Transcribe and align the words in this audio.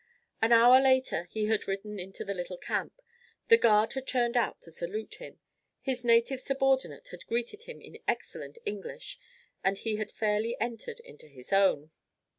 An 0.41 0.51
hour 0.51 0.79
later 0.81 1.25
he 1.29 1.45
had 1.45 1.67
ridden 1.67 1.99
into 1.99 2.25
the 2.25 2.33
little 2.33 2.57
camp, 2.57 3.03
the 3.49 3.55
guard 3.57 3.93
had 3.93 4.07
turned 4.07 4.35
out 4.35 4.59
to 4.63 4.71
salute 4.71 5.21
him, 5.21 5.39
his 5.79 6.03
native 6.03 6.41
subordinate 6.41 7.09
had 7.09 7.27
greeted 7.27 7.65
him 7.65 7.79
in 7.79 7.99
excellent 8.07 8.57
English, 8.65 9.19
and 9.63 9.77
he 9.77 9.97
had 9.97 10.09
fairly 10.09 10.57
entered 10.59 10.99
into 11.01 11.27
his 11.27 11.53
own. 11.53 11.91